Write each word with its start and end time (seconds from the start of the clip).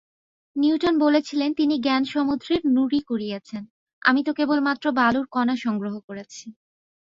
Newton 0.55 0.95
বলেছিলেন 0.97 1.49
তিনি 1.53 1.75
জ্ঞানসমুদ্রের 1.79 2.61
নুড়ি 2.75 2.99
কুড়িয়েছেন, 3.01 3.63
আমি 4.01 4.21
তো 4.23 4.31
কেবলমাত্র 4.33 4.85
বালুর 4.99 5.25
কণা 5.27 5.55
সংগ্রহ 5.65 5.95
করেছি। 6.07 6.45